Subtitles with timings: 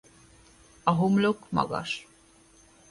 [0.83, 1.95] A homlok magas.